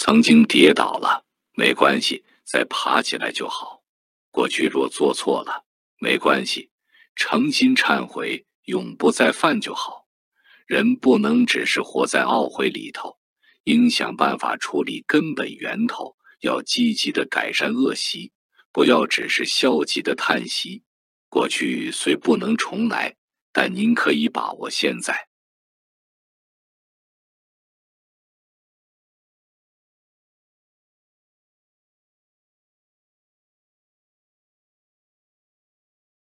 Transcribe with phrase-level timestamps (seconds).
[0.00, 1.24] 曾经跌倒了
[1.56, 3.82] 没关系再爬起来就好。
[4.30, 5.64] 过去若做错了
[5.98, 6.70] 没关系
[7.16, 10.06] 诚心忏悔永不再犯就好。
[10.68, 13.18] 人不能只是活在懊悔里头
[13.64, 18.30] 应想办法处理根本源头要积极的改善恶习
[18.70, 20.84] 不要只是消极的叹息。
[21.28, 23.16] 过去虽不能重来
[23.52, 25.27] 但您可以把握现在